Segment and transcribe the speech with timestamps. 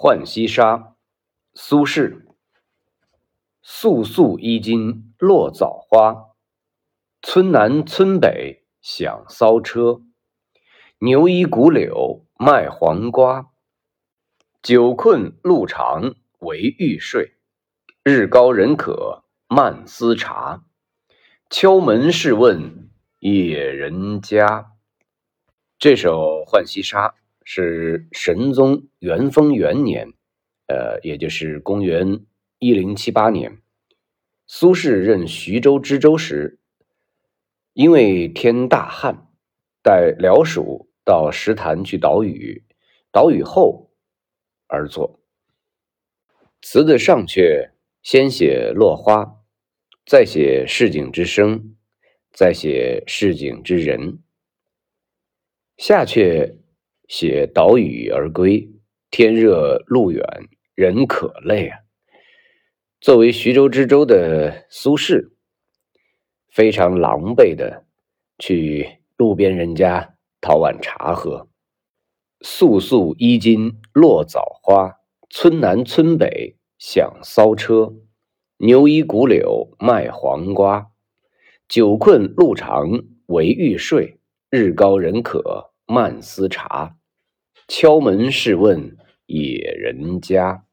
[0.00, 0.94] 浣溪沙，
[1.54, 2.22] 苏轼。
[3.62, 6.36] 素素衣襟落枣花，
[7.20, 10.00] 村南村北响骚车。
[11.00, 13.50] 牛衣古柳卖黄瓜，
[14.62, 17.32] 酒困路长唯欲睡。
[18.04, 20.62] 日高人渴慢思茶，
[21.50, 22.88] 敲门试问
[23.18, 24.70] 野人家。
[25.76, 27.08] 这首《浣溪沙》
[27.50, 30.12] 是神宗元丰元年，
[30.66, 32.26] 呃，也就是公元
[32.58, 33.62] 一零七八年，
[34.46, 36.58] 苏轼任徐州知州时，
[37.72, 39.30] 因为天大旱，
[39.82, 42.64] 带辽属到石潭去岛屿，
[43.10, 43.92] 岛屿后
[44.66, 45.18] 而作。
[46.60, 47.70] 词的上阙
[48.02, 49.40] 先写落花，
[50.04, 51.74] 再写市井之声，
[52.30, 54.18] 再写市井之人。
[55.78, 56.56] 下阙
[57.08, 58.68] 写岛屿而归，
[59.10, 60.22] 天热路远，
[60.74, 61.78] 人可累啊。
[63.00, 65.30] 作为徐州知州的苏轼，
[66.50, 67.86] 非常狼狈的
[68.38, 71.48] 去路边人家讨碗茶喝。
[72.42, 74.98] 素素衣襟落枣花，
[75.30, 77.94] 村南村北响骚车。
[78.58, 80.90] 牛衣古柳卖黄瓜，
[81.68, 84.20] 酒困路长唯欲睡。
[84.50, 86.97] 日高人渴慢思茶，
[87.68, 90.67] 敲门试问野人家。